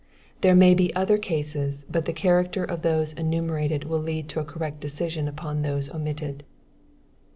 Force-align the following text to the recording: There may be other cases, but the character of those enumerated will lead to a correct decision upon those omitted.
There 0.41 0.55
may 0.55 0.73
be 0.73 0.91
other 0.95 1.19
cases, 1.19 1.85
but 1.87 2.05
the 2.05 2.11
character 2.11 2.63
of 2.63 2.81
those 2.81 3.13
enumerated 3.13 3.83
will 3.83 4.01
lead 4.01 4.29
to 4.29 4.39
a 4.39 4.43
correct 4.43 4.79
decision 4.79 5.27
upon 5.27 5.61
those 5.61 5.91
omitted. 5.93 6.41